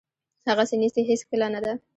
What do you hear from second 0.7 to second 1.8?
نیستي هیڅکله نه ده.